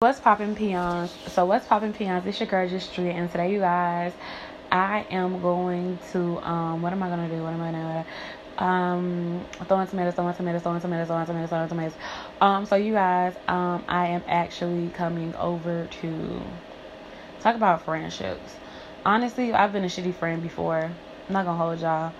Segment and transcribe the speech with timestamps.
[0.00, 1.10] What's poppin' peons?
[1.26, 2.24] So what's poppin' peons?
[2.24, 4.12] It's your girl just and today you guys,
[4.70, 7.42] I am going to um, what am I gonna do?
[7.42, 8.06] What am I gonna?
[8.58, 11.96] Um, throwing tomatoes, throwing tomatoes, throwing tomatoes, throwing tomatoes, throwing tomatoes.
[12.40, 16.46] Um, so you guys, um, I am actually coming over to
[17.40, 18.54] talk about friendships.
[19.04, 20.96] Honestly, I've been a shitty friend before.
[21.28, 22.14] I'm not gonna hold y'all.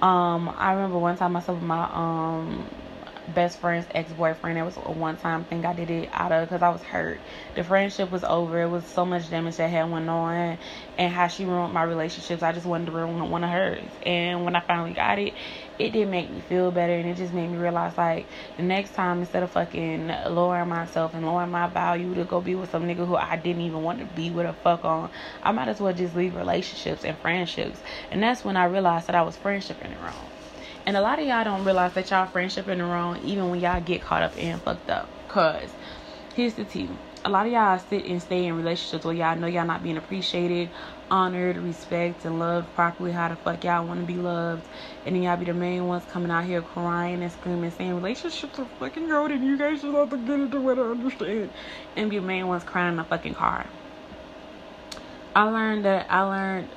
[0.00, 2.89] Um, I remember one time myself and my um
[3.30, 4.58] best friend's ex boyfriend.
[4.58, 7.22] It was a one time thing I did it out of because I was hurt.
[7.54, 8.60] The friendship was over.
[8.62, 10.58] It was so much damage that had went on,
[10.98, 12.42] and how she ruined my relationships.
[12.42, 13.90] I just wanted to ruin one of hers.
[14.02, 15.34] And when I finally got it,
[15.78, 18.92] it did make me feel better, and it just made me realize like the next
[18.92, 22.84] time instead of fucking lowering myself and lowering my value to go be with some
[22.84, 25.10] nigga who I didn't even want to be with a fuck on,
[25.42, 27.82] I might as well just leave relationships and friendships.
[28.10, 30.29] And that's when I realized that I was friendshiping it wrong.
[30.86, 33.60] And a lot of y'all don't realize that y'all friendship in the wrong even when
[33.60, 35.08] y'all get caught up and fucked up.
[35.28, 35.70] Cause
[36.34, 36.88] here's the tea.
[37.24, 39.98] A lot of y'all sit and stay in relationships where y'all know y'all not being
[39.98, 40.70] appreciated,
[41.10, 44.66] honored, respected, and loved properly how the fuck y'all want to be loved.
[45.04, 48.58] And then y'all be the main ones coming out here crying and screaming saying relationships
[48.58, 51.50] are fucking gold and you guys should to get into it to understand.
[51.94, 53.66] And be the main ones crying in the fucking car.
[55.36, 56.68] I learned that I learned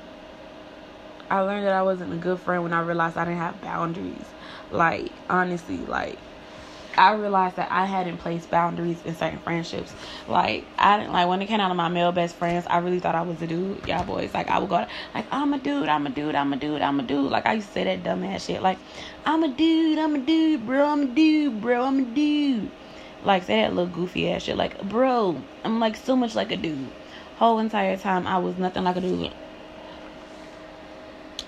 [1.30, 4.24] I learned that I wasn't a good friend when I realized I didn't have boundaries.
[4.70, 6.18] Like, honestly, like,
[6.96, 9.92] I realized that I hadn't placed boundaries in certain friendships.
[10.28, 13.00] Like, I didn't, like, when it came out of my male best friends, I really
[13.00, 13.86] thought I was a dude.
[13.88, 16.56] Y'all boys, like, I would go, like, I'm a dude, I'm a dude, I'm a
[16.56, 17.30] dude, I'm a dude.
[17.30, 18.62] Like, I used to say that dumb ass shit.
[18.62, 18.78] Like,
[19.24, 22.70] I'm a dude, I'm a dude, bro, I'm a dude, bro, I'm a dude.
[23.24, 24.56] Like, say that little goofy ass shit.
[24.56, 26.90] Like, bro, I'm like so much like a dude.
[27.38, 29.34] Whole entire time, I was nothing like a dude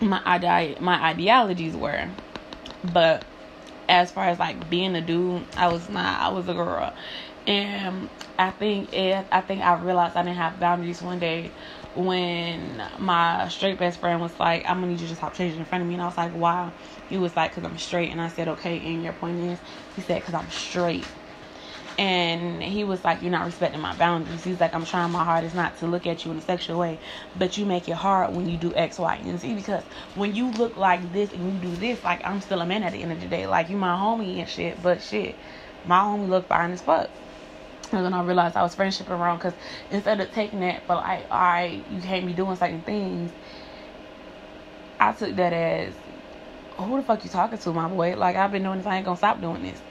[0.00, 2.10] my ide- my ideologies were.
[2.84, 3.26] But
[3.88, 6.20] as far as like being a dude, I was not.
[6.20, 6.94] I was a girl,
[7.46, 9.28] and I think it.
[9.32, 11.54] I think I realized I didn't have boundaries one day
[11.94, 15.66] when my straight best friend was like, "I'm gonna need you to stop changing in
[15.66, 16.72] front of me," and I was like, "Why?"
[17.06, 19.60] He was like, "Cause I'm straight," and I said, "Okay." And your point is,
[19.94, 21.12] he said, "Cause I'm straight."
[21.98, 25.54] And he was like you're not respecting my boundaries he's like i'm trying my hardest
[25.54, 26.98] not to look at you in a sexual way
[27.34, 29.84] but you make it hard when you do x y and z because
[30.14, 32.92] when you look like this and you do this like i'm still a man at
[32.92, 35.38] the end of the day like you my homie and shit but shit
[35.84, 37.10] my homie look fine as fuck
[37.92, 39.54] and then I realized I was friendship wrong because
[39.90, 43.32] instead of taking that, but like, all right, you can't be doing certain things,
[44.98, 45.94] I took that as,
[46.78, 48.16] who the fuck you talking to, my boy?
[48.16, 49.82] Like, I've been doing this, I ain't gonna stop doing this.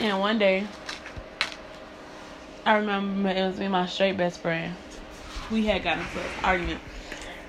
[0.00, 0.66] And one day,
[2.64, 4.74] I remember it was me and my straight best friend.
[5.50, 6.80] We had gotten into an argument,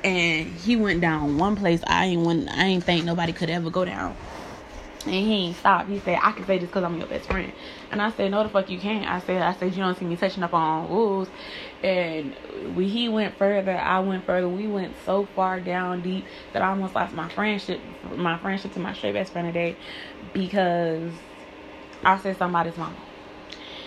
[0.04, 3.70] and he went down one place I ain't went, I ain't think nobody could ever
[3.70, 4.18] go down.
[5.06, 5.90] And he ain't stopped.
[5.90, 7.54] He said, I can say this because I'm your best friend.
[7.90, 9.10] And I said, No, the fuck you can't.
[9.10, 11.30] I said, I said, You don't see me touching up on rules.
[11.82, 12.36] And
[12.76, 13.76] we, he went further.
[13.78, 14.48] I went further.
[14.48, 17.80] We went so far down deep that I almost lost my friendship,
[18.16, 19.76] my friendship to my straight best friend today
[20.34, 21.12] because
[22.04, 22.96] I said somebody's mama.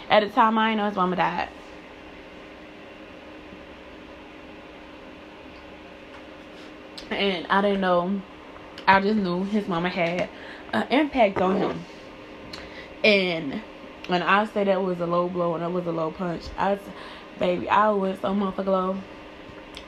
[0.08, 1.48] At the time, I didn't know his mama died.
[7.10, 8.20] And I didn't know.
[8.86, 10.28] I just knew his mama had
[10.72, 11.84] an impact on him.
[13.02, 13.62] And
[14.06, 16.78] when I say that was a low blow and that was a low punch, I
[17.38, 18.96] baby, I was so motherfucking low.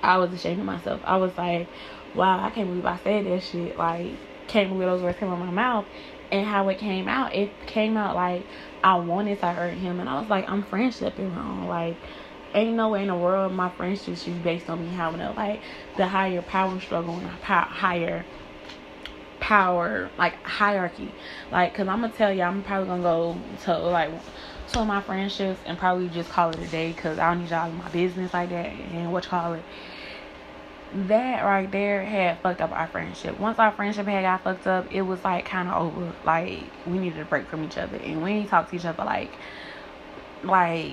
[0.03, 1.00] I was ashamed of myself.
[1.04, 1.69] I was like,
[2.14, 3.76] wow, I can't believe I said that shit.
[3.76, 4.12] Like,
[4.47, 5.87] can't believe those words came out of my mouth
[6.31, 8.44] and how it came out, it came out like
[8.82, 11.66] I wanted to hurt him, and I was like, I'm friendshiping wrong.
[11.69, 11.97] Like,
[12.54, 15.32] ain't no way in the world my friendship should be based on me having a
[15.32, 15.60] like
[15.97, 18.25] the higher power struggle and higher
[19.41, 21.12] power like hierarchy.
[21.53, 24.10] Like, cause I'm gonna tell you, I'm probably gonna go to like
[24.69, 27.50] two of my friendships and probably just call it a day, cause I don't need
[27.50, 29.62] y'all in my business like that and what you call it
[30.96, 33.38] that right there had fucked up our friendship.
[33.38, 36.12] Once our friendship had got fucked up, it was like kind of over.
[36.24, 39.04] Like we needed a break from each other, and we didn't talk to each other
[39.04, 39.31] like,
[40.43, 40.93] like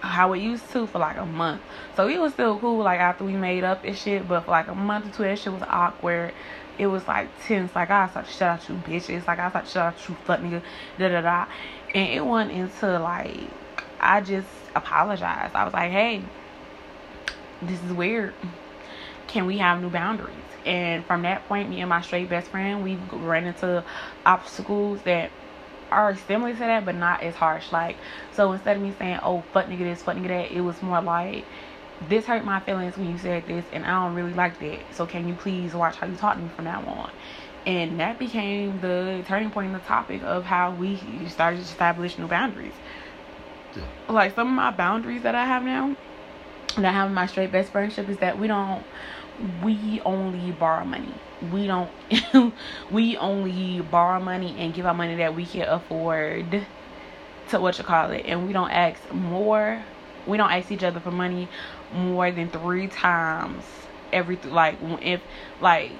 [0.00, 1.62] how we used to for like a month.
[1.96, 2.82] So it was still cool.
[2.84, 5.38] Like after we made up and shit, but for like a month or two, that
[5.38, 6.34] shit was awkward.
[6.78, 7.74] It was like tense.
[7.74, 9.26] Like I start to shut out you bitches.
[9.26, 10.62] Like I start to shut out you fuck nigga.
[10.98, 11.46] Da da da.
[11.94, 13.40] And it went into like
[13.98, 15.54] I just apologized.
[15.54, 16.22] I was like, hey,
[17.62, 18.34] this is weird
[19.30, 20.34] can we have new boundaries?
[20.66, 23.84] And from that point, me and my straight best friend, we ran into
[24.26, 25.30] obstacles that
[25.90, 27.72] are similar to that, but not as harsh.
[27.72, 27.96] Like,
[28.32, 31.00] so instead of me saying, oh, fuck nigga this, fuck nigga that, it was more
[31.00, 31.44] like,
[32.08, 34.80] this hurt my feelings when you said this, and I don't really like that.
[34.92, 37.10] So can you please watch how you talk to me from now on?
[37.66, 40.98] And that became the turning point in the topic of how we
[41.28, 42.72] started to establish new boundaries.
[44.08, 45.94] Like some of my boundaries that I have now,
[46.76, 48.82] that I have in my straight best friendship is that we don't
[49.62, 51.14] we only borrow money.
[51.52, 51.90] We don't
[52.90, 56.66] we only borrow money and give out money that we can afford
[57.48, 58.24] to what you call it.
[58.26, 59.82] And we don't ask more
[60.26, 61.48] we don't ask each other for money
[61.92, 63.64] more than three times
[64.12, 65.20] every like if
[65.60, 65.90] like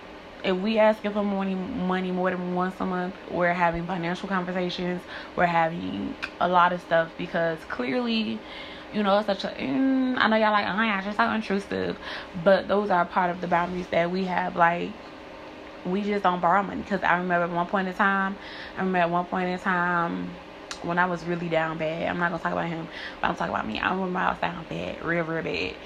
[0.45, 5.01] if we asking for money money more than once a month we're having financial conversations
[5.37, 8.39] we're having a lot of stuff because clearly
[8.93, 9.49] you know, such a.
[9.49, 11.99] Mm, I know y'all like, oh gosh, it's so intrusive,
[12.35, 14.57] but those are part of the boundaries that we have.
[14.57, 14.97] Like,
[15.85, 16.83] we just don't borrow money.
[16.83, 18.39] Because I remember at one point in time,
[18.77, 20.41] I remember at one point in time
[20.83, 22.09] when I was really down bad.
[22.09, 22.89] I'm not gonna talk about him,
[23.21, 23.79] but I'm talking about me.
[23.81, 25.77] I remember I was down bad, real, real bad.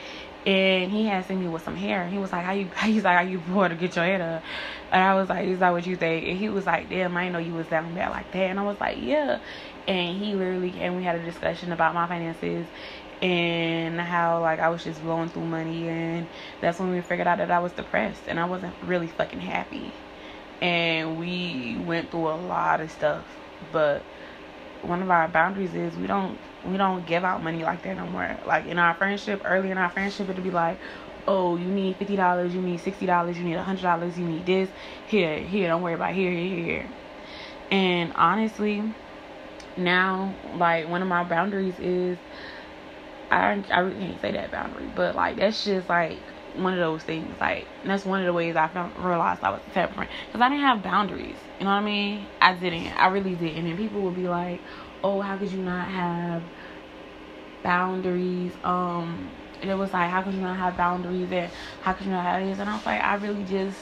[0.47, 2.07] And he had seen me with some hair.
[2.07, 4.43] He was like, "How you?" He's like, "How you bored to get your hair done?"
[4.93, 7.31] And I was like, "Is that what you think?" And he was like, "Damn, I
[7.31, 9.41] know you was down bad like that." And I was like, "Yeah."
[9.87, 12.67] and he literally and we had a discussion about my finances
[13.21, 16.27] and how like I was just blowing through money and
[16.61, 19.93] that's when we figured out that I was depressed and I wasn't really fucking happy.
[20.61, 23.25] And we went through a lot of stuff,
[23.73, 24.03] but
[24.87, 28.07] one of our boundaries is we don't we don't give out money like that no
[28.07, 28.39] more.
[28.47, 30.79] Like in our friendship, early in our friendship it'd be like,
[31.27, 34.27] Oh, you need fifty dollars, you need sixty dollars, you need a hundred dollars, you
[34.27, 34.69] need this,
[35.09, 36.91] here, here, don't worry about here, here, here.
[37.71, 38.83] And honestly,
[39.77, 42.19] now like one of my boundaries is
[43.31, 46.19] I I really can't say that boundary, but like that's just like
[46.55, 47.35] one of those things.
[47.41, 50.49] Like that's one of the ways I found realized I was a friend because I
[50.49, 51.37] didn't have boundaries.
[51.59, 52.27] You know what I mean?
[52.41, 52.89] I didn't.
[52.99, 53.67] I really didn't.
[53.67, 54.61] And people would be like,
[55.03, 56.43] "Oh, how could you not have
[57.63, 59.31] boundaries?" Um,
[59.63, 62.25] and it was like, "How could you not have boundaries?" And how could you not
[62.25, 62.59] have this?
[62.59, 63.81] And I was like, I really just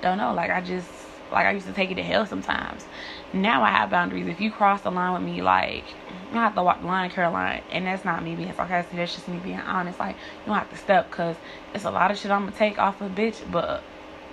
[0.00, 0.34] don't know.
[0.34, 0.88] Like I just
[1.30, 2.84] like I used to take it to hell sometimes.
[3.32, 4.26] Now I have boundaries.
[4.26, 5.84] If you cross the line with me, like
[6.32, 7.62] you have to walk the line, Caroline.
[7.70, 8.96] And that's not me being sarcastic.
[8.96, 9.98] That's just me being honest.
[9.98, 11.36] Like you don't have to step because
[11.74, 13.82] it's a lot of shit I'm gonna take off of bitch, but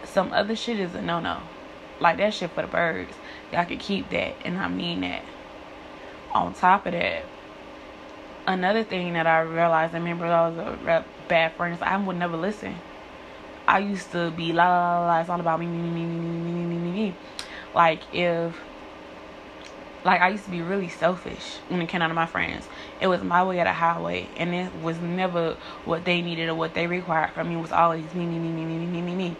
[0.03, 1.41] some other shit is a no no.
[1.99, 3.13] Like that shit for the birds.
[3.51, 5.23] Y'all can keep that, and I mean that.
[6.33, 7.23] On top of that,
[8.45, 11.77] another thing that I realized, I remember I was a bad friend.
[11.81, 12.75] I would never listen.
[13.67, 15.19] I used to be la la la.
[15.19, 17.15] It's all about me, me, me, me, me, me, me, me, me.
[17.75, 18.57] Like if,
[20.05, 22.65] like I used to be really selfish when it came out of my friends.
[23.01, 26.55] It was my way or the highway, and it was never what they needed or
[26.55, 27.55] what they required from me.
[27.55, 29.37] It was always me, me, me, me, me, me, me, me.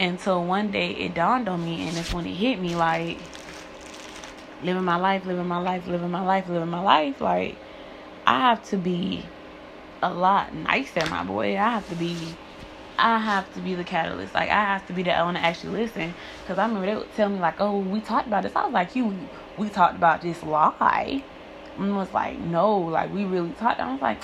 [0.00, 3.18] Until one day it dawned on me, and it's when it hit me like
[4.62, 7.20] living my life, living my life, living my life, living my life.
[7.20, 7.56] Like
[8.26, 9.24] I have to be
[10.02, 11.56] a lot nicer, my boy.
[11.56, 12.16] I have to be
[12.98, 14.34] I have to be the catalyst.
[14.34, 16.14] Like I have to be the one to actually listen.
[16.46, 18.72] Cause I remember they would tell me like, "Oh, we talked about this." I was
[18.72, 21.22] like, "You, we talked about this lie."
[21.78, 24.22] And was like, "No, like we really talked." I was like,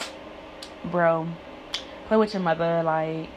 [0.84, 1.28] "Bro,
[2.06, 3.28] play with your mother." Like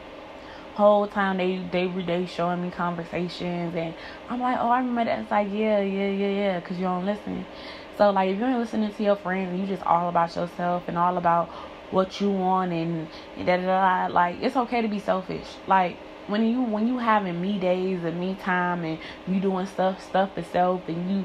[0.74, 3.94] whole time they they were they showing me conversations, and
[4.28, 7.04] I'm like, "Oh, I remember that." It's like, "Yeah, yeah, yeah, yeah," cause you don't
[7.04, 7.46] listen.
[7.98, 10.96] So like, if you're listening to your friends and you just all about yourself and
[10.96, 11.50] all about
[11.92, 13.06] what you want and
[13.38, 14.12] da da da.
[14.12, 15.46] Like it's okay to be selfish.
[15.66, 15.96] Like
[16.26, 18.98] when you when you having me days and me time and
[19.28, 21.24] you doing stuff stuff for self and you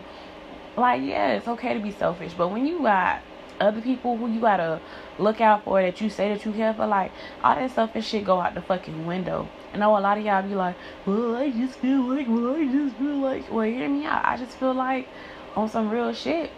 [0.76, 2.34] like yeah it's okay to be selfish.
[2.38, 3.22] But when you got
[3.60, 4.80] other people who you gotta
[5.18, 7.12] look out for that you say that you care for, like
[7.44, 9.48] all that selfish shit go out the fucking window.
[9.74, 12.66] I know a lot of y'all be like, well, I just feel like, well, I
[12.66, 14.26] just feel like, well, hear me out.
[14.26, 15.08] I just feel like
[15.56, 16.52] on some real shit.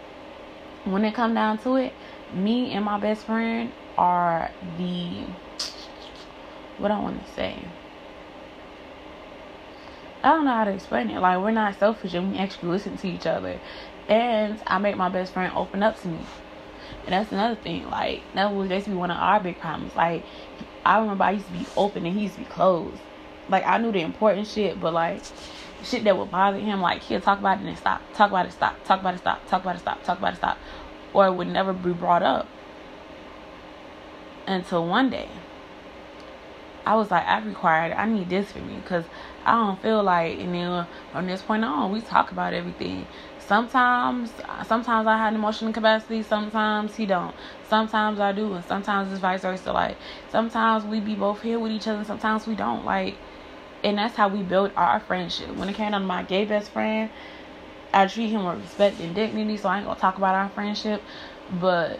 [0.84, 1.92] When it come down to it,
[2.34, 5.26] me and my best friend are the
[6.78, 7.54] what I want to say.
[10.24, 11.20] I don't know how to explain it.
[11.20, 13.60] Like we're not selfish and we actually listen to each other.
[14.08, 16.18] And I make my best friend open up to me.
[17.04, 17.88] And that's another thing.
[17.90, 19.94] Like that was basically one of our big problems.
[19.94, 20.24] Like
[20.84, 23.00] I remember I used to be open and he used to be closed.
[23.50, 25.22] Like I knew the important shit, but like
[25.84, 28.00] shit that would bother him, like he'll talk about it and stop.
[28.14, 28.82] Talk about it, stop.
[28.86, 29.46] Talk about it, stop.
[29.46, 30.02] Talk about it, stop.
[30.04, 30.58] Talk about it, stop.
[31.12, 32.48] Or it would never be brought up
[34.52, 35.28] until one day
[36.86, 39.04] I was like, I required, I need this for me because
[39.44, 43.06] I don't feel like, and then from this point on, we talk about everything.
[43.38, 44.32] Sometimes,
[44.66, 46.22] sometimes I had an emotional capacity.
[46.22, 47.34] Sometimes he don't.
[47.68, 49.72] Sometimes I do, and sometimes it's vice versa.
[49.72, 49.96] Like
[50.30, 52.84] sometimes we be both here with each other, sometimes we don't.
[52.84, 53.16] Like,
[53.82, 55.54] and that's how we build our friendship.
[55.56, 57.10] When it came to my gay best friend,
[57.92, 59.56] I treat him with respect and dignity.
[59.56, 61.02] So I ain't gonna talk about our friendship,
[61.60, 61.98] but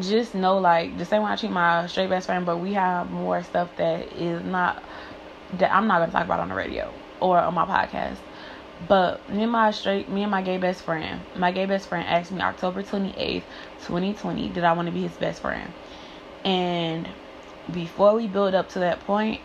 [0.00, 3.10] just know like the same way I treat my straight best friend, but we have
[3.10, 4.82] more stuff that is not
[5.54, 8.18] that I'm not gonna talk about on the radio or on my podcast.
[8.86, 12.06] But me and my straight, me and my gay best friend, my gay best friend
[12.08, 13.42] asked me October 28th,
[13.86, 15.72] 2020, did I want to be his best friend?
[16.44, 17.08] And
[17.72, 19.40] before we build up to that point,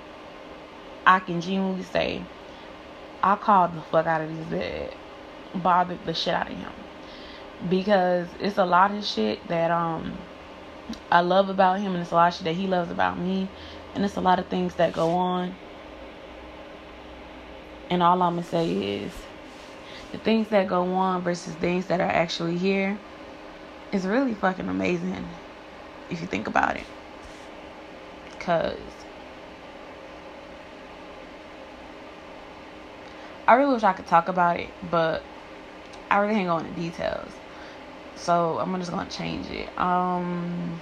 [1.06, 2.24] I can genuinely say
[3.24, 4.94] I called the fuck out of this bed,
[5.56, 6.72] bothered the shit out of him
[7.70, 10.18] because it's a lot of shit that um
[11.12, 13.48] I love about him, and it's a lot that he loves about me,
[13.96, 15.56] and it's a lot of things that go on.
[17.90, 19.12] And all I'm gonna say is
[20.12, 22.98] the things that go on versus things that are actually here
[23.92, 25.26] is really fucking amazing
[26.10, 26.86] if you think about it.
[28.40, 28.78] Cause
[33.48, 35.22] I really wish I could talk about it, but
[36.10, 37.32] I really can't go into details.
[38.24, 39.70] So I'm just gonna change it.
[39.78, 40.82] Um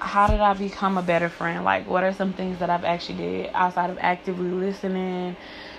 [0.00, 1.64] how did I become a better friend?
[1.64, 5.36] Like what are some things that I've actually did outside of actively listening?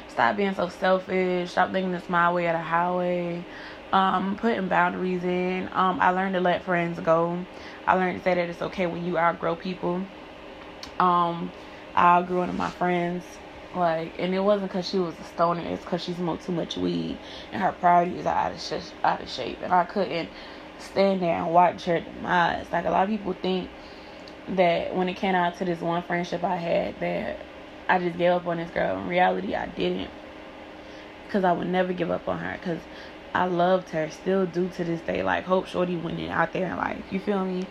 [0.10, 3.46] Stop being so selfish, stop thinking it's my way or the highway.
[3.94, 5.70] Um, putting boundaries in.
[5.72, 7.46] Um, I learned to let friends go.
[7.86, 10.06] I learned to say that it's okay when you outgrow people.
[11.00, 11.54] Um,
[11.96, 13.40] I outgrew one of my friends
[13.74, 15.62] like, and it wasn't because she was a stoner.
[15.62, 17.20] It's because she smoked too much weed,
[17.52, 19.62] and her priorities are out of sh- out of shape.
[19.62, 20.30] And I couldn't
[20.80, 22.68] stand there and watch her demise.
[22.72, 23.72] Like a lot of people think
[24.48, 27.46] that when it came out to this one friendship I had, that
[27.90, 29.00] I just gave up on this girl.
[29.00, 30.12] In reality, I didn't,
[31.26, 32.54] because I would never give up on her.
[32.54, 32.82] Because
[33.36, 35.24] I loved her, still do to this day.
[35.24, 37.06] Like hope Shorty went out there in life.
[37.12, 37.68] You feel me?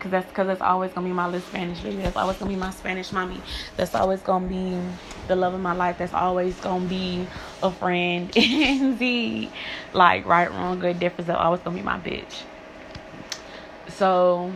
[0.00, 2.00] Cause that's cause that's always gonna be my little Spanish baby.
[2.00, 3.42] That's always gonna be my Spanish mommy.
[3.76, 4.80] That's always gonna be
[5.28, 5.98] the love of my life.
[5.98, 7.28] That's always gonna be
[7.62, 8.30] a friend.
[8.34, 9.52] Indeed,
[9.92, 11.26] like right, wrong, good, difference.
[11.26, 12.44] That's always gonna be my bitch.
[13.88, 14.54] So,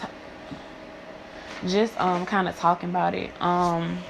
[0.00, 0.06] t-
[1.66, 3.32] just um, kind of talking about it.
[3.42, 4.04] Um.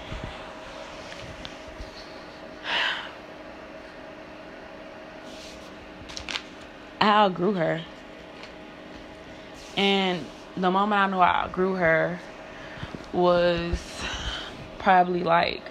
[7.00, 7.80] I outgrew her.
[9.78, 10.26] And
[10.56, 12.18] the moment I knew I outgrew her
[13.12, 13.78] was
[14.78, 15.62] probably like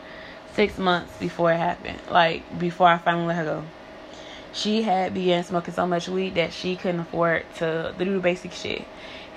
[0.53, 1.99] six months before it happened.
[2.09, 3.63] Like before I finally let her go.
[4.51, 8.19] She had began smoking so much weed that she couldn't afford to, to do the
[8.19, 8.83] basic shit.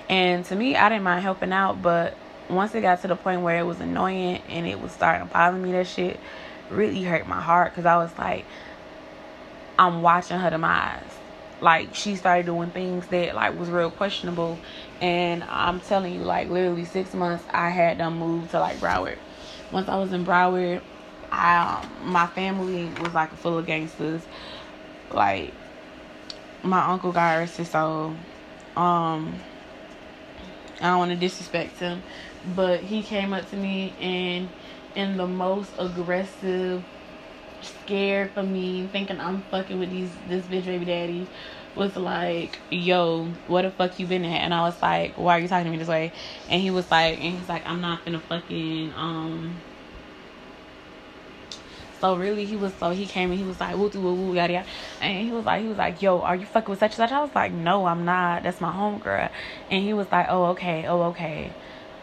[0.09, 2.17] And to me, I didn't mind helping out, but
[2.49, 5.33] once it got to the point where it was annoying and it was starting to
[5.33, 6.19] bother me, that shit
[6.69, 8.45] really hurt my heart because I was like,
[9.77, 11.03] I'm watching her demise
[11.63, 14.59] like she started doing things that like was real questionable.
[15.01, 19.17] And i'm telling you like literally six months i had them move to like broward.
[19.71, 20.81] Once i was in broward
[21.31, 24.21] i um, my family was like full of gangsters.
[25.11, 25.53] Like
[26.63, 28.15] my uncle got arrested so
[28.75, 29.39] um
[30.79, 32.01] i don't want to disrespect him
[32.55, 34.49] but he came up to me and
[34.95, 36.83] in the most aggressive
[37.63, 41.27] scared for me, thinking I'm fucking with these this bitch baby daddy,
[41.75, 45.39] was like, "Yo, what the fuck you been at?" And I was like, "Why are
[45.39, 46.11] you talking to me this way?"
[46.49, 49.61] And he was like, and he's like, "I'm not gonna fucking um."
[51.99, 54.53] So really, he was so he came and he was like, "Woo woo woo yada
[54.53, 54.65] yada,"
[54.99, 57.11] and he was like, he was like, "Yo, are you fucking with such and such?"
[57.11, 58.43] I was like, "No, I'm not.
[58.43, 59.29] That's my homegirl."
[59.71, 61.51] And he was like, "Oh okay, oh okay."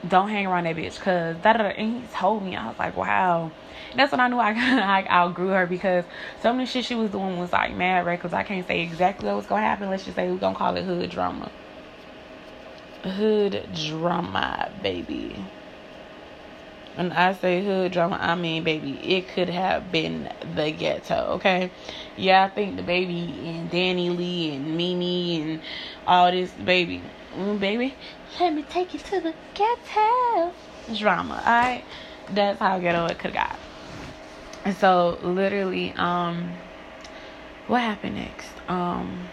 [0.09, 1.65] Don't hang around that bitch, cause da da.
[1.65, 3.51] And he told me, I was like, "Wow."
[3.95, 4.51] That's when I knew I
[5.01, 6.05] I outgrew her because
[6.43, 8.33] of the shit she was doing was like mad reckless.
[8.33, 9.91] I can't say exactly what was gonna happen.
[9.91, 11.51] Let's just say we're gonna call it hood drama.
[13.03, 15.37] Hood drama, baby.
[16.97, 21.71] When I say hood drama, I mean, baby, it could have been the ghetto, okay?
[22.17, 25.63] Yeah, I think the baby and Danny Lee and Mimi and
[26.07, 27.01] all this, baby.
[27.35, 27.95] Mm, baby,
[28.39, 30.53] let me take you to the ghetto.
[30.99, 31.85] Drama, alright?
[32.29, 33.70] That's how ghetto it could have got.
[34.65, 36.55] And so literally, um,
[37.67, 38.51] what happened next?
[38.69, 39.29] Um,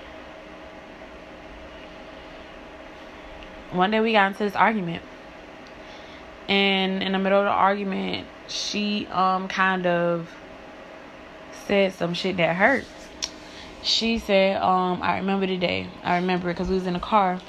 [3.72, 5.04] one day we got into this argument.
[6.48, 10.32] And in the middle of the argument, she um kind of
[11.66, 12.86] said some shit that hurt.
[13.84, 15.88] She said, um, I remember the day.
[16.04, 17.40] I remember it because we was in the car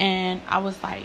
[0.00, 1.04] and I was like,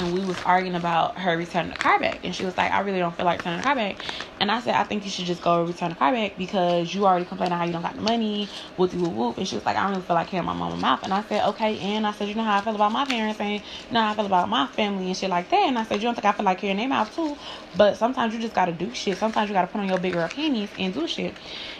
[0.00, 2.20] and we was arguing about her returning the car back.
[2.24, 3.98] And she was like, I really don't feel like returning the car back.
[4.40, 7.06] And I said, I think you should just go return the car back because you
[7.06, 9.38] already complaining how you don't got the money, whoopty whoop whoop.
[9.38, 11.00] And she was like, I don't really feel like hearing my mama mouth.
[11.02, 11.78] And I said, okay.
[11.78, 14.12] And I said, you know how I feel about my parents and you know how
[14.12, 15.64] I feel about my family and shit like that.
[15.68, 17.36] And I said, you don't think I feel like hearing their mouth too.
[17.74, 19.18] But sometimes you just gotta do shit.
[19.18, 21.36] Sometimes you gotta put on your bigger opinions and do shit.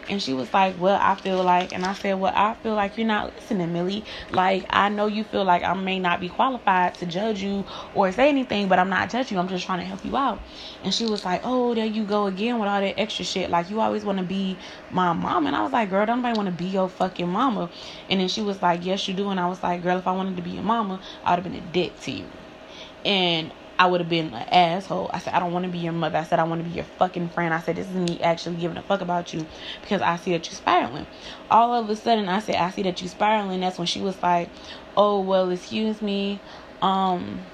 [0.09, 2.97] And she was like, well, I feel like, and I said, well, I feel like
[2.99, 4.05] you're not listening, Millie.
[4.29, 7.65] Like, I know you feel like I may not be qualified to judge you
[8.13, 9.41] say anything, but I'm not judging you.
[9.41, 10.41] I'm just trying to help you out.
[10.83, 13.51] And she was like, oh, there you go again with all that extra shit.
[13.51, 14.59] Like you always want to be
[14.91, 17.71] my mom, and I was like, girl, don't nobody want to be your fucking mama.
[18.09, 19.29] And then she was like, yes, you do.
[19.31, 21.53] And I was like, girl, if I wanted to be your mama, I would have
[21.53, 22.31] been a dick to you.
[23.05, 25.11] And I would have been an asshole.
[25.15, 26.19] I said, I don't want to be your mother.
[26.19, 27.55] I said, I want to be your fucking friend.
[27.55, 29.47] I said, this is me actually giving a fuck about you
[29.81, 31.07] because I see that you're spiraling.
[31.51, 33.61] All of a sudden, I said, I see that you're spiraling.
[33.61, 34.51] That's when she was like,
[34.99, 36.43] oh, well, excuse me.
[36.83, 37.50] Um,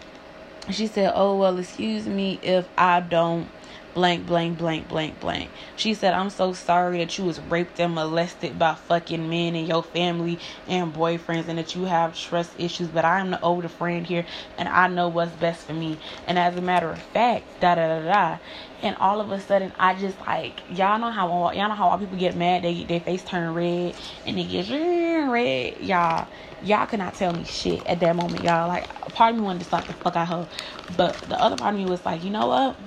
[0.70, 3.49] she said, oh, well, excuse me if I don't
[3.97, 5.50] blank, blank, blank, blank, blank.
[5.75, 9.65] She said, I'm so sorry that you was raped and molested by fucking men in
[9.65, 10.38] your family
[10.69, 14.26] and boyfriends and that you have trust issues, but I am the older friend here
[14.59, 15.99] and I know what's best for me.
[16.26, 18.38] And as a matter of fact, da da da da.
[18.83, 21.99] And all of a sudden, I just like y'all know how y'all know how all
[21.99, 22.65] people get mad.
[22.65, 23.95] They their face turn red
[24.26, 25.79] and they get red.
[25.81, 26.29] Y'all,
[26.61, 28.45] y'all could not tell me shit at that moment.
[28.45, 30.49] Y'all like part of me wanted to slap the fuck out her,
[30.95, 32.79] but the other part of me was like, you know what?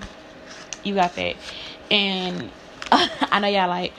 [0.84, 1.36] You got that.
[1.92, 2.52] And
[2.92, 3.92] I know y'all like,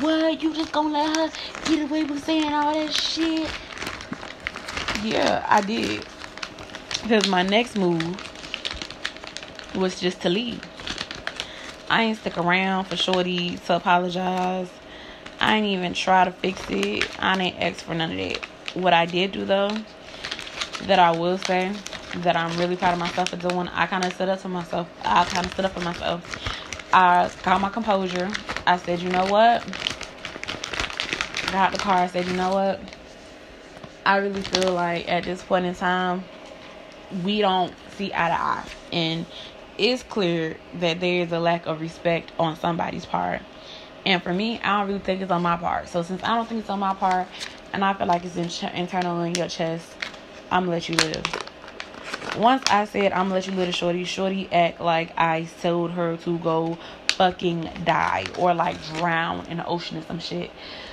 [0.00, 0.42] what?
[0.42, 3.50] You just gonna let her get away with saying all that shit?
[5.02, 6.04] Yeah, I did.
[7.02, 8.18] Because my next move
[9.74, 10.62] was just to leave.
[11.90, 14.70] I ain't stick around for Shorty to apologize.
[15.40, 17.10] I ain't even try to fix it.
[17.18, 18.38] I ain't ask for none of that.
[18.74, 19.76] What I did do though,
[20.86, 21.72] that I will say,
[22.22, 23.68] that I'm really proud of myself for doing.
[23.68, 24.88] I kind of stood up to myself.
[25.02, 26.22] I kind of stood up for myself.
[26.92, 28.30] I got my composure.
[28.66, 29.64] I said, you know what?
[31.50, 31.96] Got the car.
[31.96, 32.80] I said, you know what?
[34.06, 36.24] I really feel like at this point in time,
[37.24, 38.64] we don't see eye to eye.
[38.92, 39.26] And
[39.76, 43.42] it's clear that there is a lack of respect on somebody's part.
[44.06, 45.88] And for me, I don't really think it's on my part.
[45.88, 47.28] So since I don't think it's on my part,
[47.72, 49.96] and I feel like it's in internal in your chest,
[50.50, 51.43] I'm gonna let you live
[52.36, 56.16] once I said I'm gonna let you little shorty, shorty act like I told her
[56.18, 56.78] to go
[57.16, 60.50] fucking die or like drown in the ocean or some shit.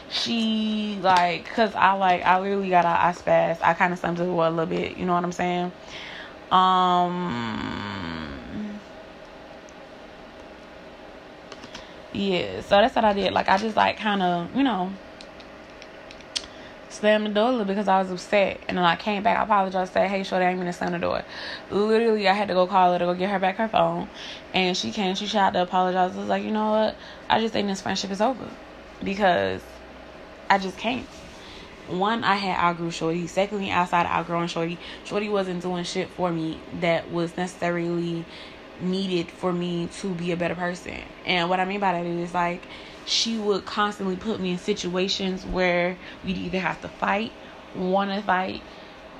[0.09, 3.59] She like, cause I like, I literally got a I spaz.
[3.61, 4.97] I kind of summed it a little bit.
[4.97, 5.71] You know what I'm saying?
[6.51, 7.61] Um.
[12.13, 13.31] Yeah, so that's what I did.
[13.31, 14.93] Like I just like kind of, you know,
[17.01, 18.61] slammed the door because I was upset.
[18.67, 20.99] And then I came back, I apologized, said, Hey, shorty, I ain't gonna slam the
[20.99, 21.23] door.
[21.69, 24.07] Literally, I had to go call her to go get her back her phone.
[24.53, 26.15] And she came, she tried to apologize.
[26.15, 26.95] I was like, You know what?
[27.29, 28.49] I just think this friendship is over
[29.03, 29.61] because
[30.49, 31.07] I just can't.
[31.87, 33.27] One, I had outgrew Shorty.
[33.27, 38.23] Secondly, outside of outgrowing Shorty, Shorty wasn't doing shit for me that was necessarily
[38.79, 41.01] needed for me to be a better person.
[41.25, 42.61] And what I mean by that is like
[43.05, 47.31] she would constantly put me in situations where we'd either have to fight,
[47.75, 48.61] want to fight,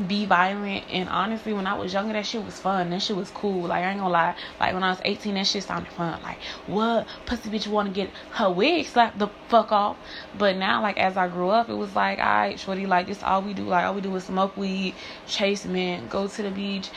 [0.08, 0.86] be violent.
[0.90, 2.90] And honestly, when I was younger, that shit was fun.
[2.90, 3.64] That shit was cool.
[3.68, 4.36] Like, I ain't gonna lie.
[4.60, 6.22] Like, when I was 18, that shit sounded fun.
[6.24, 7.08] Like, what?
[7.26, 9.98] Pussy bitch want to get her wig slapped the fuck off.
[10.38, 13.42] But now, like, as I grew up, it was like, alright, shorty, like, this all
[13.42, 13.64] we do.
[13.64, 14.96] Like, all we do is smoke weed,
[15.28, 16.90] chase men, go to the beach,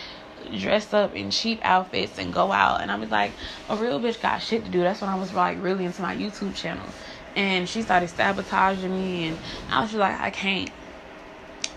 [0.59, 2.81] dress up in cheap outfits and go out.
[2.81, 3.33] And I was like,
[3.69, 4.81] a real bitch got shit to do.
[4.81, 6.87] That's when I was like really into my YouTube channel.
[7.37, 9.39] And she started sabotaging me and
[9.71, 10.71] I was just like, I can't.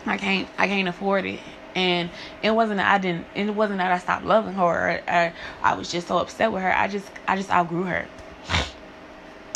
[0.06, 1.41] I can't I can't afford it.
[1.75, 2.10] And
[2.41, 5.75] it wasn't that I didn't it wasn't that I stopped loving her or, or I
[5.75, 6.73] was just so upset with her.
[6.73, 8.08] I just I just outgrew her.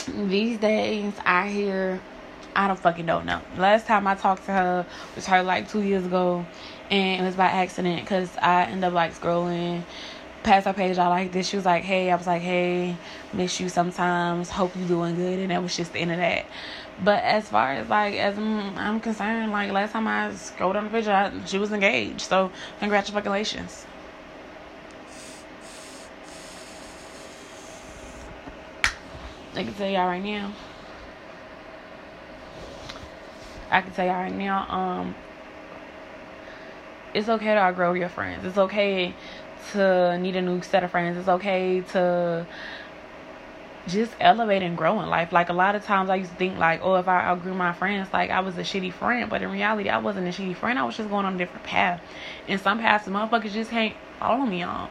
[0.07, 2.01] These days I hear
[2.55, 3.41] I don't fucking don't know.
[3.57, 4.85] Last time I talked to her
[5.15, 6.45] was her like two years ago,
[6.89, 9.83] and it was by accident because I end up like scrolling
[10.43, 10.97] past her page.
[10.97, 11.47] I like this.
[11.47, 12.97] She was like, "Hey," I was like, "Hey,
[13.33, 14.49] miss you sometimes.
[14.49, 16.45] Hope you doing good," and that was just the end of that.
[17.03, 20.91] But as far as like as I'm, I'm concerned, like last time I scrolled on
[20.91, 22.21] the I, she was engaged.
[22.21, 23.85] So congratulations.
[29.55, 30.53] I can tell y'all right now.
[33.71, 35.15] I can tell y'all right now, um,
[37.13, 38.45] it's okay to outgrow your friends.
[38.45, 39.13] It's okay
[39.71, 41.17] to need a new set of friends.
[41.17, 42.45] It's okay to
[43.87, 45.31] just elevate and grow in life.
[45.31, 47.73] Like a lot of times I used to think like, oh, if I outgrew my
[47.73, 49.29] friends, like I was a shitty friend.
[49.29, 50.77] But in reality, I wasn't a shitty friend.
[50.77, 52.01] I was just going on a different path.
[52.47, 54.89] And some paths the motherfuckers just can't follow me on.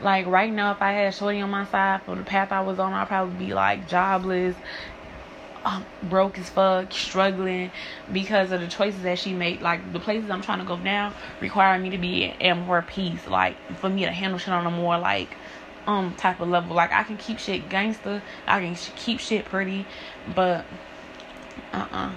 [0.00, 2.78] Like right now, if I had Shorty on my side for the path I was
[2.78, 4.56] on, I'd probably be like jobless,
[5.66, 7.72] um, broke as fuck, struggling
[8.12, 9.60] because of the choices that she made.
[9.60, 13.26] Like the places I'm trying to go now require me to be at more peace.
[13.26, 15.36] Like for me to handle shit on a more like
[15.86, 16.76] um type of level.
[16.76, 19.84] Like I can keep shit gangster, I can keep shit pretty,
[20.34, 20.64] but
[21.72, 21.96] uh uh-uh.
[21.96, 22.12] uh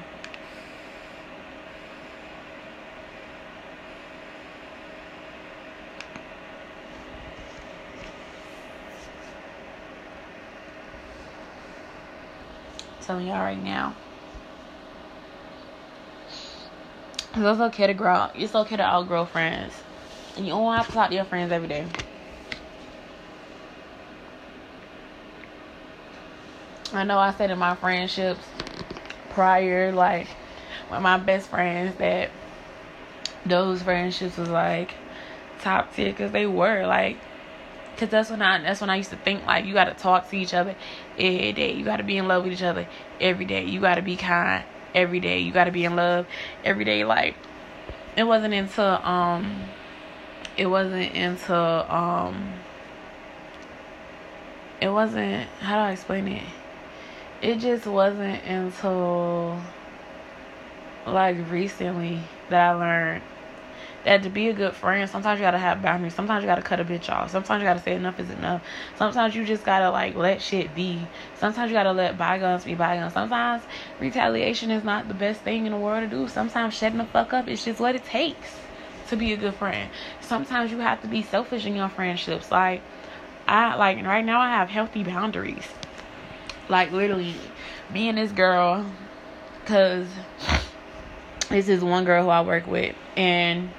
[13.09, 13.95] telling y'all right now.
[17.33, 18.27] It's okay to grow.
[18.35, 19.73] It's okay to outgrow friends,
[20.35, 21.87] and you don't have to talk to your friends every day.
[26.93, 28.45] I know I said in my friendships
[29.31, 30.27] prior, like
[30.91, 32.29] with my best friends, that
[33.43, 34.93] those friendships was like
[35.61, 37.17] top tier because they were like
[37.99, 40.29] because that's when I that's when I used to think like you got to talk
[40.29, 40.75] to each other
[41.17, 41.73] every day.
[41.73, 42.87] You got to be in love with each other
[43.19, 43.65] every day.
[43.65, 44.63] You got to be kind
[44.95, 45.39] every day.
[45.39, 46.25] You got to be in love
[46.63, 47.03] every day.
[47.03, 47.35] Like
[48.15, 49.65] it wasn't until um
[50.55, 51.57] it wasn't until
[51.89, 52.53] um
[54.79, 56.43] it wasn't how do I explain it?
[57.41, 59.61] It just wasn't until
[61.05, 63.23] like recently that I learned
[64.05, 66.13] that to be a good friend, sometimes you gotta have boundaries.
[66.13, 67.31] Sometimes you gotta cut a bitch off.
[67.31, 68.63] Sometimes you gotta say enough is enough.
[68.97, 71.05] Sometimes you just gotta like let shit be.
[71.37, 73.13] Sometimes you gotta let bygones be bygones.
[73.13, 73.63] Sometimes
[73.99, 76.27] retaliation is not the best thing in the world to do.
[76.27, 78.59] Sometimes shutting the fuck up is just what it takes
[79.09, 79.89] to be a good friend.
[80.21, 82.51] Sometimes you have to be selfish in your friendships.
[82.51, 82.81] Like
[83.47, 85.67] I like right now I have healthy boundaries.
[86.69, 87.35] Like literally
[87.91, 88.89] me and this girl
[89.65, 90.07] cuz
[91.49, 93.71] this is one girl who I work with and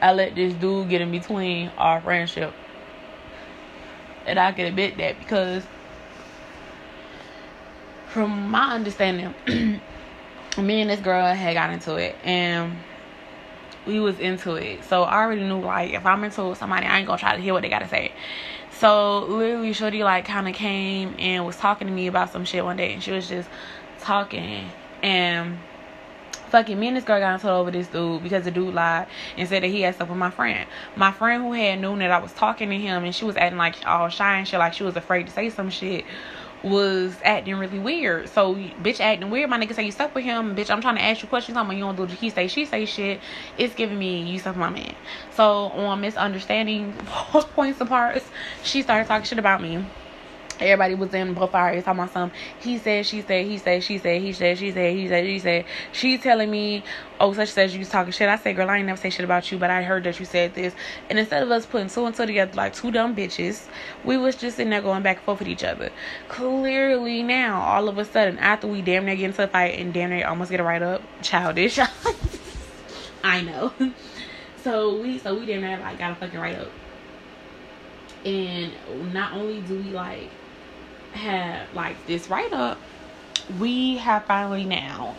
[0.00, 2.52] I let this dude get in between our friendship.
[4.26, 5.64] And I can admit that because
[8.08, 9.34] from my understanding,
[10.58, 12.76] me and this girl had got into it and
[13.86, 14.84] we was into it.
[14.84, 17.52] So I already knew like if I'm into somebody, I ain't gonna try to hear
[17.52, 18.12] what they gotta say.
[18.72, 22.76] So literally Shorty like kinda came and was talking to me about some shit one
[22.76, 23.48] day and she was just
[24.00, 24.70] talking
[25.02, 25.58] and
[26.50, 29.48] fucking me and this girl got into over this dude because the dude lied and
[29.48, 30.68] said that he had stuff with my friend.
[30.96, 33.58] My friend who had known that I was talking to him and she was acting
[33.58, 36.04] like all shy and shit, like she was afraid to say some shit,
[36.62, 38.28] was acting really weird.
[38.28, 39.48] So bitch acting weird.
[39.48, 40.54] My nigga say you stuck with him.
[40.54, 41.56] Bitch, I'm trying to ask you questions.
[41.56, 43.20] I'm like, you don't do he say she say shit.
[43.56, 44.94] It's giving me you stuck my man.
[45.32, 46.92] So on misunderstanding
[47.54, 48.22] points apart,
[48.62, 49.84] she started talking shit about me
[50.60, 52.32] Everybody was in both fires talking about some.
[52.60, 55.38] He said, she said, he said, she said, he said, she said, he said, she
[55.38, 55.64] said.
[55.92, 56.84] She's telling me,
[57.18, 58.28] oh, such says you was talking shit.
[58.28, 60.26] I said, girl, I ain't never say shit about you, but I heard that you
[60.26, 60.74] said this.
[61.08, 63.66] And instead of us putting two and two together like two dumb bitches,
[64.04, 65.90] we was just sitting there going back and forth with each other.
[66.28, 69.94] Clearly now, all of a sudden, after we damn near get into a fight and
[69.94, 71.78] damn near almost get a right up, childish.
[73.24, 73.72] I know.
[74.62, 76.68] So we, so we damn near like got a fucking right up.
[78.26, 78.74] And
[79.14, 80.28] not only do we like
[81.12, 82.78] had like this write up,
[83.58, 85.16] we have finally now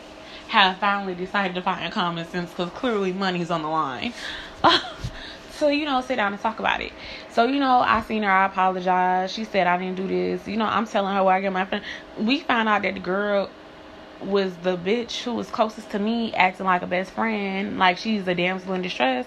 [0.48, 4.14] have finally decided to find common sense because clearly money's on the line.
[5.52, 6.92] so you know, sit down and talk about it.
[7.30, 8.30] So you know, I seen her.
[8.30, 9.32] I apologize.
[9.32, 10.48] She said I didn't do this.
[10.48, 11.84] You know, I'm telling her where I get my friend.
[12.18, 13.50] We found out that the girl
[14.22, 18.28] was the bitch who was closest to me acting like a best friend like she's
[18.28, 19.26] a damsel in distress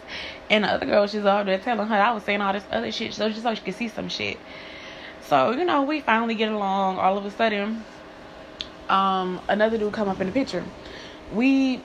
[0.51, 2.93] and the other girl she's over there telling her i was saying all this other
[2.93, 4.39] shit so just so she could see some shit
[5.29, 6.99] so, you know, we finally get along.
[6.99, 7.85] All of a sudden,
[8.89, 10.65] um, another dude come up in the picture.
[11.33, 11.81] We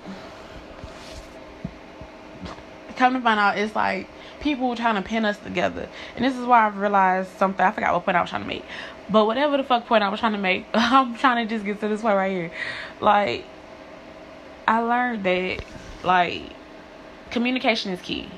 [2.97, 4.07] come to find out it's like
[4.41, 5.87] people trying to pin us together.
[6.15, 7.65] And this is why I've realized something.
[7.65, 8.65] I forgot what point I was trying to make.
[9.09, 11.79] But whatever the fuck point I was trying to make, I'm trying to just get
[11.79, 12.51] to this point right here.
[12.99, 13.45] Like,
[14.67, 15.63] I learned that,
[16.03, 16.43] like,
[17.31, 18.29] communication is key.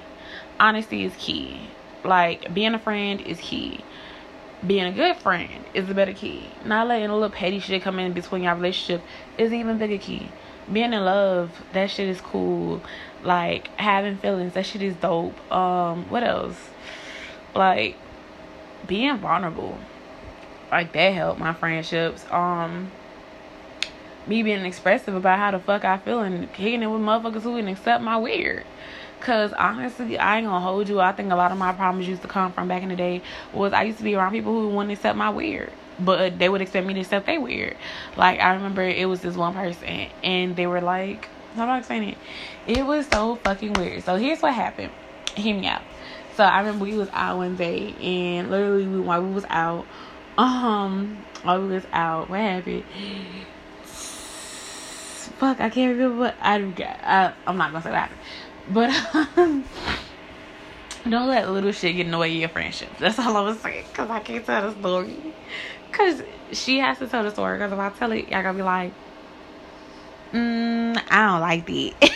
[0.60, 1.70] Honesty is key.
[2.04, 3.84] Like, being a friend is key
[4.65, 6.47] being a good friend is the better key.
[6.65, 9.04] Not letting a little petty shit come in between your relationship
[9.38, 10.30] is even bigger key.
[10.71, 12.82] Being in love, that shit is cool.
[13.24, 15.52] Like having feelings, that shit is dope.
[15.52, 16.69] Um, what else?
[17.56, 17.95] Like
[18.88, 19.78] being vulnerable.
[20.71, 22.26] Like that helped my friendships.
[22.30, 22.91] Um
[24.28, 27.58] me being expressive about how the fuck I feel and kicking it with motherfuckers who
[27.58, 28.66] can accept my weird.
[29.22, 31.00] Cause honestly, I ain't gonna hold you.
[31.00, 33.22] I think a lot of my problems used to come from back in the day
[33.54, 36.62] was I used to be around people who wouldn't accept my weird, but they would
[36.62, 37.78] expect me to accept they weird.
[38.18, 41.78] Like I remember it was this one person, and they were like, "How do I
[41.78, 42.18] explain it?"
[42.66, 44.04] It was so fucking weird.
[44.04, 44.92] So here's what happened.
[45.36, 45.84] Hear me out.
[46.36, 49.86] So I remember we was out one day, and literally we, while we was out,
[50.36, 52.86] um, while we was out, what happened?
[55.41, 56.58] Fuck, I can't remember what I,
[57.01, 58.12] I I'm not gonna say that.
[58.69, 59.65] But um,
[61.10, 62.89] don't let little shit get in the way of your friendship.
[62.99, 63.86] That's all I was saying.
[63.91, 65.17] Cause I can't tell the story.
[65.91, 67.58] Cause she has to tell the story.
[67.58, 68.93] Cause if I tell it, y'all gonna be like,
[70.32, 72.12] mm, I don't like that.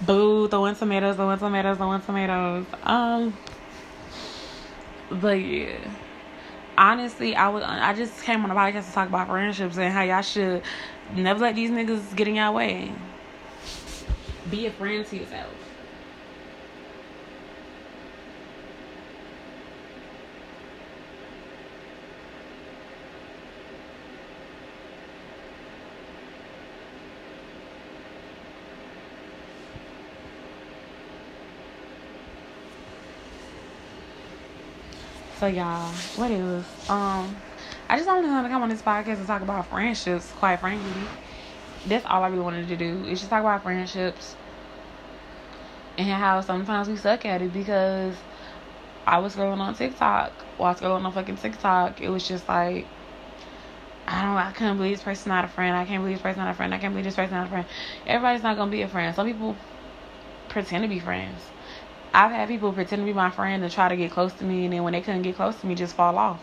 [0.00, 2.66] Boo, throwing tomatoes, throwing tomatoes, throwing tomatoes.
[2.82, 3.38] Um,
[5.12, 5.78] but yeah,
[6.76, 10.02] honestly, I was I just came on the podcast to talk about friendships and how
[10.02, 10.64] y'all should
[11.14, 12.92] never let these niggas get in your way.
[14.48, 15.52] Be a friend to yourself.
[35.40, 37.34] So y'all, what is um
[37.90, 41.08] I just only want to come on this podcast and talk about friendships, quite frankly.
[41.88, 43.04] That's all I really wanted to do.
[43.06, 44.36] Is just talk about friendships
[45.98, 48.14] and how sometimes we suck at it because
[49.08, 50.30] I was scrolling on TikTok.
[50.56, 52.86] While scrolling on fucking TikTok, it was just like
[54.06, 55.76] I don't I can't believe this person's not a friend.
[55.76, 56.72] I can't believe this person's not a friend.
[56.72, 57.66] I can't believe this person's not a friend.
[58.06, 59.16] Everybody's not gonna be a friend.
[59.16, 59.56] Some people
[60.48, 61.42] pretend to be friends.
[62.14, 64.66] I've had people pretend to be my friend and try to get close to me,
[64.66, 66.40] and then when they couldn't get close to me, just fall off.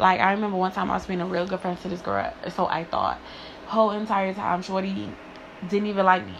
[0.00, 2.32] Like I remember one time I was being a real good friend to this girl,
[2.54, 3.18] so I thought.
[3.66, 5.12] Whole entire time, Shorty
[5.68, 6.34] didn't even like me.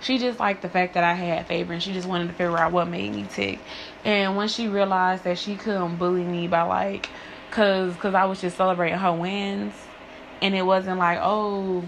[0.00, 2.56] She just liked the fact that I had favor, and she just wanted to figure
[2.56, 3.58] out what made me tick.
[4.04, 7.08] And when she realized that she couldn't bully me by like,
[7.50, 9.74] cause, cause I was just celebrating her wins,
[10.40, 11.84] and it wasn't like, oh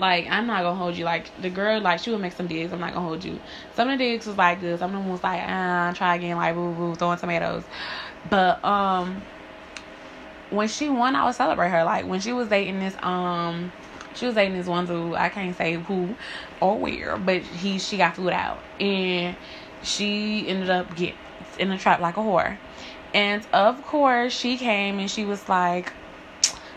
[0.00, 1.04] like I'm not gonna hold you.
[1.04, 2.72] Like the girl, like she would make some digs.
[2.72, 3.38] I'm not gonna hold you.
[3.76, 4.80] Some of the digs was like this.
[4.80, 7.64] Some of them was like, ah, try again, like boo boo, throwing tomatoes.
[8.28, 9.22] But um,
[10.50, 11.84] when she won, I would celebrate her.
[11.84, 13.72] Like when she was dating this um,
[14.14, 15.14] she was dating this one dude.
[15.14, 16.16] I can't say who
[16.60, 19.36] or where, but he she got food out and
[19.82, 21.14] she ended up get
[21.58, 22.58] in a trap like a whore.
[23.14, 25.92] And of course, she came and she was like,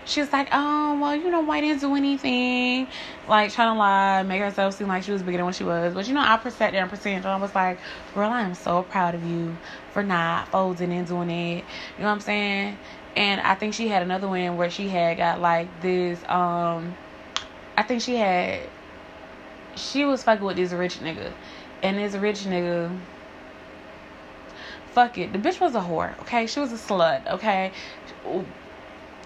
[0.06, 2.88] she was like, oh, well, you know, I didn't do anything.
[3.28, 5.94] Like, trying to lie, make herself seem like she was bigger than what she was.
[5.94, 7.26] But, you know, I sat there and pretended.
[7.26, 7.80] And I was like,
[8.14, 9.56] girl, I am so proud of you
[9.92, 11.64] for not folding and doing it.
[11.98, 12.78] You know what I'm saying?
[13.16, 16.96] And I think she had another one where she had got, like, this, um,
[17.78, 18.60] I think she had,
[19.76, 21.32] she was fucking with this rich nigga.
[21.82, 22.98] And this rich nigga,
[24.92, 25.32] fuck it.
[25.32, 26.48] The bitch was a whore, okay?
[26.48, 27.72] She was a slut, okay?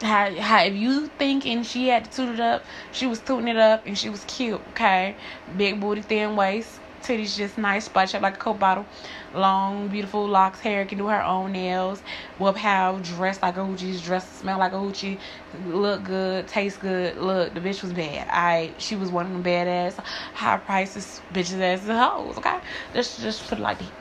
[0.01, 3.57] How, how if you thinking she had to toot it up, she was tooting it
[3.57, 5.15] up and she was cute, okay?
[5.55, 8.85] Big booty, thin waist, titties just nice, spot shaped like a coke bottle,
[9.33, 12.01] long, beautiful locks, hair, can do her own nails,
[12.37, 15.19] whip how dressed like a hoochie, dressed smell like a hoochie,
[15.65, 17.17] look good, taste good.
[17.17, 18.27] Look, the bitch was bad.
[18.29, 19.97] I she was one of them badass,
[20.33, 22.59] high prices bitches as the hoes, okay?
[22.93, 23.91] Just just put it like that.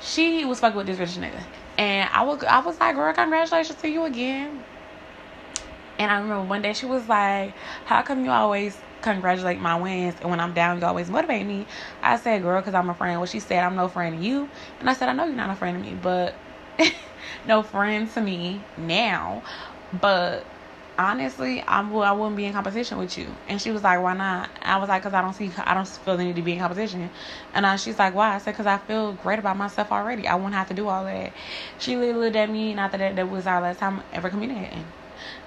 [0.00, 1.42] She was fucking with this rich nigga.
[1.82, 4.62] And I was, I was like, girl, congratulations to you again.
[5.98, 7.54] And I remember one day she was like,
[7.86, 11.66] how come you always congratulate my wins and when I'm down you always motivate me?
[12.00, 13.18] I said, girl, because I'm a friend.
[13.18, 14.48] Well, she said, I'm no friend to you.
[14.78, 16.36] And I said, I know you're not a friend to me, but
[17.48, 19.42] no friend to me now.
[19.92, 20.46] But
[21.02, 23.36] honestly, I'm I wouldn't be in competition with you.
[23.48, 24.50] And she was like, why not?
[24.62, 26.58] I was like, cause I don't see, I don't feel the need to be in
[26.60, 27.10] competition.
[27.54, 28.34] And uh, she's like, why?
[28.34, 30.26] I said, cause I feel great about myself already.
[30.28, 31.32] I won't have to do all that.
[31.78, 32.70] She literally looked at me.
[32.70, 34.92] and Not that that was our last time ever communicating.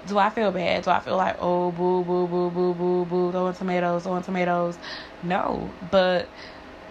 [0.06, 0.84] Do I feel bad?
[0.84, 4.78] Do I feel like, oh, boo, boo, boo, boo, boo, boo, throwing tomatoes, throwing tomatoes?
[5.22, 5.74] No.
[5.90, 6.30] But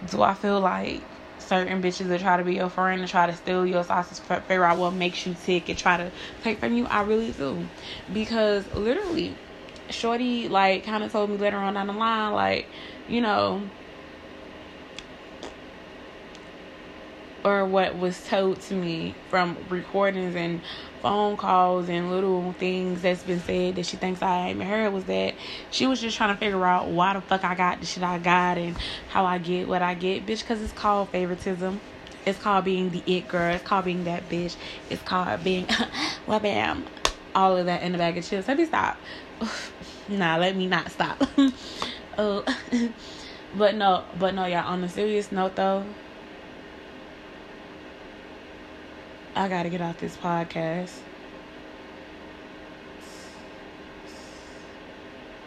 [0.05, 1.03] do I feel like
[1.45, 4.63] certain bitches that try to be your friend and try to steal your sauces, figure
[4.63, 6.85] out what makes you tick and try to take from you.
[6.87, 7.69] I really do.
[8.11, 9.37] Because literally,
[9.89, 12.71] Shorty, like, kind of told me later on down the line, like,
[13.07, 13.69] you know,
[17.45, 20.59] or what was told to me from recordings and
[21.03, 25.03] phone calls and little things that's been said that she thinks I even heard was
[25.03, 25.35] that
[25.69, 28.17] she was just trying to figure out why the fuck I got the shit I
[28.17, 28.75] got and
[29.09, 31.79] how I get what I get, bitch, because it's called favoritism.
[32.25, 33.53] It's called being the it girl.
[33.53, 34.55] It's called being that bitch.
[34.89, 35.67] It's called being,
[36.27, 36.83] well, bam,
[37.35, 38.47] all of that in the bag of chips.
[38.47, 38.97] Let me stop.
[40.09, 41.21] nah, let me not stop.
[42.17, 42.43] oh,
[43.55, 44.65] but no, but no, y'all.
[44.65, 45.85] On a serious note, though,
[49.37, 50.91] I gotta get off this podcast.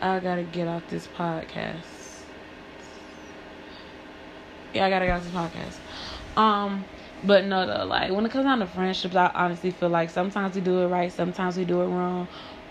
[0.03, 1.85] I gotta get off this podcast.
[4.75, 6.39] Yeah, I gotta get off this podcast.
[6.39, 6.85] Um,
[7.25, 10.55] but no, though, like when it comes down to friendships, I honestly feel like sometimes
[10.55, 12.29] we do it right, sometimes we do it wrong.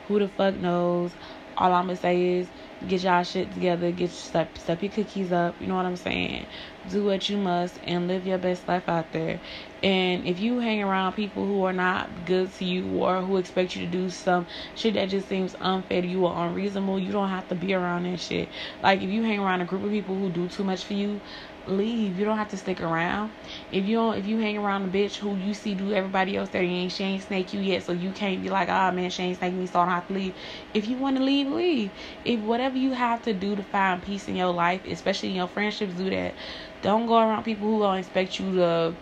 [0.08, 1.12] Who the fuck knows?
[1.58, 2.48] All I'm gonna say is
[2.88, 6.46] get y'all shit together, get step step your cookies up, you know what I'm saying?
[6.88, 9.40] Do what you must and live your best life out there.
[9.84, 13.76] And if you hang around people who are not good to you or who expect
[13.76, 17.30] you to do some shit that just seems unfair to you or unreasonable, you don't
[17.30, 18.50] have to be around that shit.
[18.84, 21.22] Like if you hang around a group of people who do too much for you,
[21.68, 22.18] leave.
[22.18, 23.34] You don't have to stick around.
[23.72, 26.50] If you don't, if you hang around a bitch who you see do everybody else
[26.54, 29.10] you ain't she ain't snake you yet, so you can't be like, ah oh, man,
[29.10, 30.36] she ain't snake me, so I don't have to leave.
[30.74, 31.92] If you want to leave, leave.
[32.26, 35.48] If whatever you have to do to find peace in your life, especially in your
[35.48, 36.36] friendships, do that.
[36.82, 38.96] Don't go around people who gonna expect you to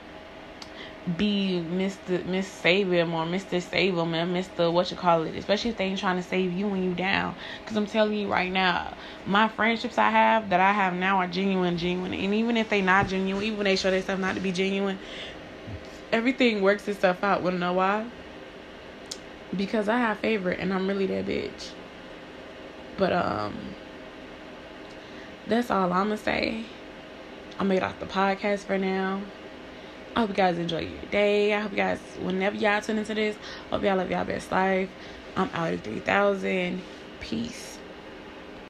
[1.05, 2.25] be Mr.
[2.25, 3.61] Miss Save him or Mr.
[3.61, 4.71] Save him and Mr.
[4.73, 7.35] what you call it, especially if they ain't trying to save you when you down.
[7.65, 8.95] Cause I'm telling you right now,
[9.27, 12.81] my friendships I have that I have now are genuine, genuine, and even if they
[12.81, 14.97] not genuine, even when they show themselves not to be genuine,
[16.11, 17.43] everything works itself out.
[17.43, 18.07] Wanna know why?
[19.55, 21.69] Because I have favorite and I'm really that bitch.
[22.97, 23.55] But um,
[25.45, 26.65] that's all I'ma say.
[27.59, 29.21] I made off the podcast for now.
[30.15, 31.53] I hope you guys enjoy your day.
[31.53, 33.35] I hope you guys, whenever y'all tune into this,
[33.69, 34.89] hope y'all live y'all best life.
[35.35, 36.81] I'm out of 3000.
[37.19, 37.74] Peace.